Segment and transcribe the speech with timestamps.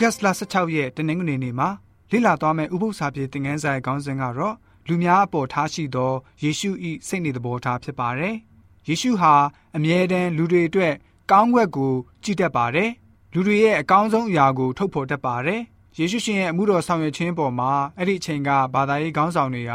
[0.00, 1.68] ဂတ်စ်လ16ရက်တနင်္ဂနွေနေ့မှာ
[2.10, 4.54] လေ့လာသွားမယ့်ဥပုသ္စာပြေသင်ခန်းစာရဲ့ခေါင်းစဉ်ကတော့
[4.88, 6.12] လူများအပေါ်ထားရှိသော
[6.42, 6.70] ယေရှု၏
[7.06, 8.34] စိတ်နေသဘောထားဖြစ်ပါတယ်။
[8.88, 9.34] ယေရှုဟာ
[9.76, 10.94] အမြဲတမ်းလူတွေအတွက်
[11.30, 11.94] ကောင်းွက်ကို
[12.24, 12.90] ကြည်တတ်ပါတယ်။
[13.34, 15.60] လူတွေရဲ့အကောင်းဆုံးအရာကိုထုတ်ဖော်တတ်ပါတယ်။
[15.98, 19.72] ယေရှုရှင်ရဲ့အမှုတော်ဆောင်ရွက်ခြင်းပေါ်မှာအဲ့ဒီအချိန်ကဘာသာရေးခေါင်းဆောင်တွေက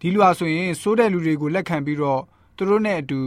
[0.00, 2.22] ဒီလူဟာဆိုရင်စိုးတဲ့လူတွေကိုလက်ခံပြီးတော့
[2.56, 3.20] သူတို့နဲ့အတူ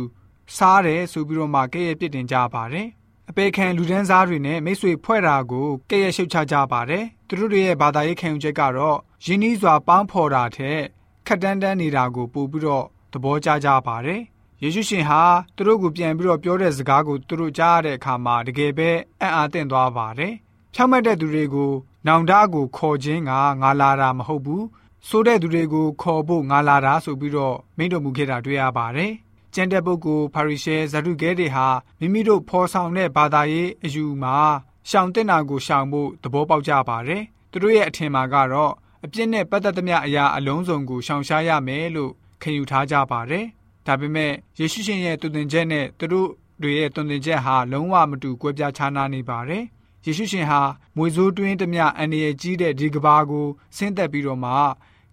[0.57, 2.87] စားတယ်ဆိုပြီးတော့မှကဲ့ရဲ့ပြစ်တင်ကြပါတယ်။
[3.31, 10.79] အပေခံလူဒန်းစားတွေနဲ့မိတ်ဆွေဖွဲ့တာကိုကဲ့ရဲ့ရှုတ်ချကြပါတယ်သူတို့တွေရဲ့ဘာသာရေးခံယူချက်ကတော့ယင်းနှီးစွာပေါင်းဖော်တာထက်
[11.27, 14.21] ခက်တန်းတန်းနေတာကိုပို့ပြီးတော့သဘောကျကြပါတယ်
[14.61, 15.23] ယေရှုရှင်ဟာ
[15.55, 18.89] သူတို့ကိုပြန်ပြီးတော့ပြောတဲ့စကားကိုသူတို့ကြားရတဲ့အခါမှာတကယ်ပဲ
[19.21, 20.33] အံ့အားသင့်သွားပါတယ်
[20.73, 21.71] ဖြောက်မှတ်တဲ့သူတွေကို
[22.07, 24.65] နောင်တကိုခေါ်ခြင်းကငါလာတာမဟုတ်ဘူး
[25.07, 29.11] ဆိုတဲ့သူတွေကိုခေါ်ဖို့ငါလာတာဆိုပြီးတော့မိန့်တော်မူခဲ့တာတွေ့ရပါတယ်
[29.53, 31.67] ကျန်တဲ့ပုဂ္ဂိုလ်ဖာရိရှဲဇဒုကဲတွေဟာ
[31.99, 34.37] မိမိတို့ဖော်ဆောင်တဲ့ဘာသာရေးအယူမှာ
[34.89, 38.73] ရှောင်တင်တာကိုရှောင်ဖို့သဘောပေါက်ကြပါတယ်။သူတို့ရဲ့အထင်မှာကတော့
[39.05, 43.45] အပြစ်နဲ့ပတ်သက်သမျှအရာအလုံးစုံကိုရှောင်ရှားရမယ်လို့ခံယူထားကြပါတယ်။
[43.87, 46.29] ဒါပေမဲ့ယေရှုရှင်ရဲ့တုန်သင်ချက်နဲ့သူတို့
[46.61, 49.63] တွေရဲ့တုန်သင်ချက်ဟာလုံးဝမတူကွဲပြားခြားနားနေပါတယ်။
[50.05, 50.61] ယေရှုရှင်ဟာ
[50.95, 54.53] မွေဆိုးတွင်းသမျှအန္တရာယ်ကြီးတဲ့ဒီကဘာကိုဆင်းသက်ပြီးတော့မှ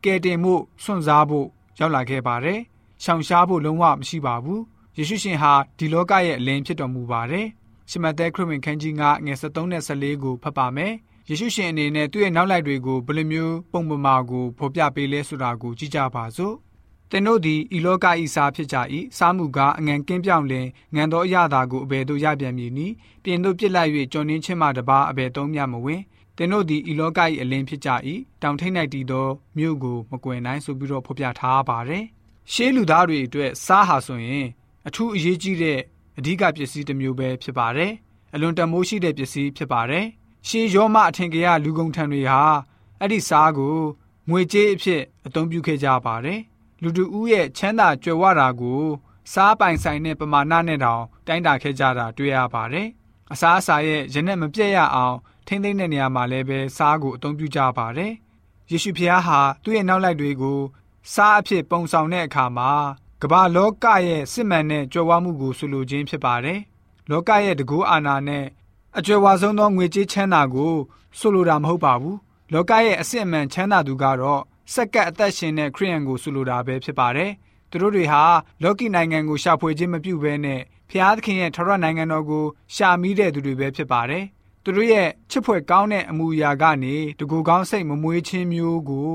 [0.04, 1.46] ကယ်တင်မှုစွန့်စားဖို့
[1.78, 2.60] ရောက်လာခဲ့ပါတယ်။
[3.04, 4.62] ရှောင်ရှားဖို့လုံးဝမရှိပါဘူး
[4.96, 7.46] ယေရှုရှင်ဟာဒီလောကရဲ့အလင်းဖြစ်တော်မူပါတယ်
[7.90, 10.92] ရှမသက်ခရစ်ဝင်ခန်းကြီး9ငွေ73နဲ့14ကိုဖတ်ပါမယ်
[11.28, 16.54] ယေရှုရှင်အနေနဲ့သူ့ရဲ့နောက်လိုက်တွေကိုဘယ်လိုမျိုးပုံပမာကိုဖော်ပြပေးလဲဆိုတာကိုကြည့်ကြပါစို့
[17.10, 18.76] သင်တို့သည်ဤလောကဤစားဖြစ်ကြ၏
[19.18, 26.02] စားမှုကားအငံကင်းပြောင်းလင်ငံသောအရသာကိုအဘယ်သို့ရပြန်မည်နည်းပြင်သို့ပြစ်လိုက်၍ကြော်နှင်းချင်းမှတပါအဘယ်သုံးမြမဝင်
[26.36, 27.90] သင်တို့သည်ဤလောက၏အလင်းဖြစ်ကြ၏
[28.42, 29.26] တောင်ထိပ်၌တည်သော
[29.56, 32.04] မြို့ကိုမကွယ်နိုင်ဆိုပြီးတော့ဖော်ပြထားပါတယ်
[32.52, 34.46] ရှေးလူသားတွေအတွက်စားဟာဆိုရင်
[34.86, 35.78] အထူးအရေးကြီးတဲ့
[36.18, 37.92] အဓိကပစ္စည်းတစ်မျိုးပဲဖြစ်ပါတယ်။
[38.34, 40.06] အလွန်တမိုးရှိတဲ့ပစ္စည်းဖြစ်ပါတယ်။
[40.48, 42.42] ရှေးရောမအထင်ကရလူကုန်ထံတွေဟာ
[43.00, 43.76] အဲ့ဒီစားကို
[44.28, 46.40] ငွေကြေးအဖြစ်အသုံးပြုခဲ့ကြပါတယ်။
[46.82, 48.82] လူတူဦးရဲ့ချမ်းသာကြွယ်ဝတာကို
[49.32, 52.88] စားပိုင်ဆိုင်တဲ့ပမာဏနဲ့တောင်တိုင်းတာခဲ့ကြတာတွေ့ရပါတယ်။
[53.32, 55.16] အစားအစာရဲ့ရနက်မပြတ်ရအောင်
[55.46, 58.12] ထိမ့်သိမ့်တဲ့နေရာမှာလည်းပဲစားကိုအသုံးပြုကြပါတယ်။
[58.70, 60.60] ယေရှုဖျားဟာသူ့ရဲ့နောက်လိုက်တွေကို
[61.14, 62.70] စားအဖြစ်ပုံဆောင်တဲ့အခါမှာ
[63.22, 66.60] ကမ္ဘာလောကရဲ့စစ်မှန်တဲ့ကြွယ်ဝမှုကိုဆိုလိုခြင်းဖြစ်ပါတယ်။
[67.10, 68.44] လောကရဲ့တကူအာဏာနဲ့
[68.98, 70.74] အကြွယ်ဝဆုံးသောငွေကြေးချမ်းသာကို
[71.18, 72.16] ဆိုလိုတာမဟုတ်ပါဘူး။
[72.52, 74.42] လောကရဲ့အစစ်အမှန်ချမ်းသာသူကတော့
[74.74, 77.30] စက္ကပ်အသက်ရှင်တဲ့ခရိယန်ကိုဆိုလိုတာပဲဖြစ်ပါတယ်။
[77.70, 78.22] သူတို့တွေဟာ
[78.62, 82.44] လောကီနိုင်ငံကိုရှာဖွေခြင်းမပြုဘဲနဲ့ဖျားသခင်ရဲ့ထရနိုင်ငံတော်ကို
[82.74, 84.24] ရှာမိတဲ့သူတွေပဲဖြစ်ပါတယ်။
[84.64, 89.12] သူတို့ရဲ့ချစ်ဖွယ်ကောင်းတဲ့အမှုရာကနေတကူကောင်းစိတ်မမွေးခြင်းမျိုးကို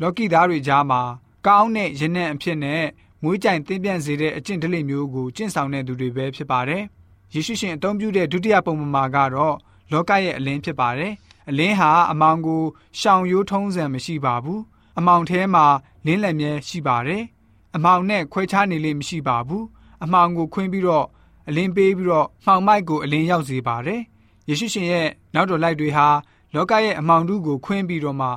[0.00, 1.02] လောကီသားတွေကြားမှာ
[1.46, 2.84] ကောင်းတဲ့ရနံ့အဖြစ်နဲ့
[3.22, 6.82] မွေးကြိုင်သင်ပြန့်စေတဲ့အကျင့်ဓလေ့မျိုးကိုကျင့်ဆောင်တဲ့သူတွေပဲဖြစ်ပါတယ်။
[7.34, 9.56] ယေရှုရှင်အသုံးပြုတဲ့ဒုတိယပုံပမာကတော့
[9.92, 11.12] လောကရဲ့အလင်းဖြစ်ပါတယ်။
[11.50, 12.62] အလင်းဟာအမောင်ကို
[13.00, 14.60] ရှောင်ရိုးထုံးစံမရှိပါဘူး။
[14.98, 15.66] အမောင်ထဲမှာ
[16.06, 17.22] လင်းလက်မြဲရှိပါတယ်။
[17.76, 19.64] အမောင်နဲ့ခွဲခြားနေလိမ့်မရှိပါဘူး။
[20.04, 21.06] အမောင်ကိုခွင်းပြီးတော့
[21.48, 24.00] အလင်းပေးပြီးတော့မှောင်မိုက်ကိုအလင်းရောက်စေပါတယ်။
[24.48, 26.08] ယေရှုရှင်ရဲ့နောက်တော်လိုက်တွေဟာ
[26.54, 28.28] လောကရဲ့အမောင်တုကိုခွင်းပြီးတော့မှ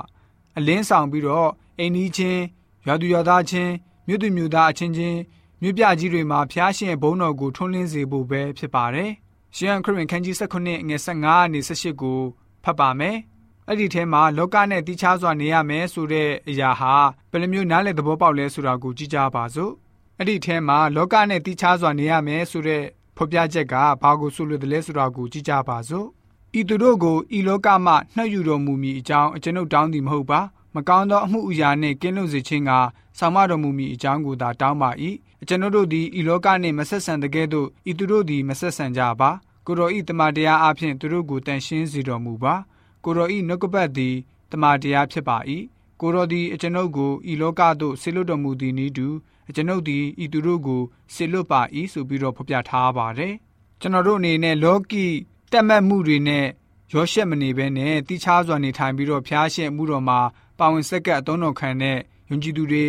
[0.58, 2.42] အလင်းဆောင်ပြီးတော့အိမ်ကြီးချင်း
[2.86, 3.72] ရွာသူရွာသားချင်း
[4.06, 5.18] မြို့သူမြို့သားအချင်းချင်း
[5.62, 9.10] မြို့ပြကြီးတွေမှာဖျားရှင်ဘုန်းတော်ကိုထွန်းလင်းစေဖို့ပဲဖြစ်ပါတယ်။
[9.56, 12.18] ရှင်ခရစ်ခန်းကြီး19ငွေ15နေ18ကို
[12.64, 13.16] ဖတ်ပါမယ်။
[13.68, 16.94] အဲ့ဒီထဲမှာလောကနဲ့တိချားစွာနေရမယ်ဆိုတဲ့အရာဟာ
[17.30, 19.72] ဘယ်လိုမျိုးနားလည်သဘောပေါက်လဲဆိုတာကိုကြည့်ကြပါစို့။
[20.18, 22.82] အဲ့ဒီထဲမှာလောကနဲ့တိချားစွာနေရမယ်ဆိုတဲ့
[23.16, 26.06] ဖော်ပြချက်ကဘာကိုဆိုလိုတယ်လဲဆိုတာကိုကြည့်ကြပါစို့။
[26.58, 30.40] ဤသူတို့ကိုဤလောကမှနှှက်ယူတော်မူမည်အကြောင်းအကျွန်ုပ်တောင်းသည်မဟုတ်ပါ။
[30.76, 32.72] မကောင်းသောအမှုအရာနှင့်ကင်းလွတ်စေခြင်းက
[33.18, 34.90] ဆောင်မတော်မူမည်အကြောင်းကိုသာတောင်းပါ၏
[35.42, 39.30] အကျွန်ုပ်တို့သည်ဤလောကနှင့်မဆက်ဆံတကဲ့သို့ဤသူတို့သည်မဆက်ဆံကြပါ
[39.66, 42.54] ကိုတော်ဤတမန်တရားအဖြစ်သူတို့ကိုတန်ရှင်းစေတော်မူပါ
[43.04, 44.14] ကိုတော်ဤနှုတ်ကပတ်သည်
[44.52, 45.38] တမန်တရားဖြစ်ပါ၏
[46.00, 49.08] ကိုတော်သည်အကျွန်ုပ်ကိုဤလောကသို့ဆေလွတ်တော်မူသည်နည်းတူ
[49.48, 50.82] အကျွန်ုပ်သည်ဤသူတို့ကို
[51.14, 51.60] ဆေလွတ်ပါ၏
[51.92, 53.34] ဆိုပြီးတော့ဖော်ပြထားပါတယ်
[53.80, 55.06] ကျွန်တော်တို့အနေနဲ့လောကီ
[55.52, 56.46] တက်မှတ်မှုတွေနဲ့
[56.92, 60.20] ရောရှက်မနေဘဲနဲ့တိချားစွာနေထိုင်ပြီးတော့ဖျားရှင်မှုတော်မှာ
[60.58, 61.96] ပါဝင်ဆက်ကပ်အသုံးတော်ခံတဲ့
[62.30, 62.86] ယုံကြည်သူတွေ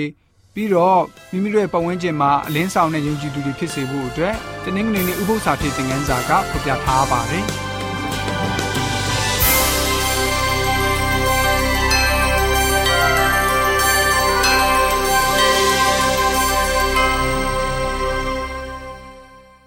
[0.53, 7.47] ပြီးတော့မိမိတို့ရဲ့ပတ်ဝန်းကျင်မှာအလင်းဆောင်တဲ့ယုံကြည်သူတွေဖြစ်စေဖို့အတွက်တနင်္ဂနွေနေ့ဥပုသ္စာဖြစ်တဲ့ငန်းစာကဖော်ပြထားပါတယ်။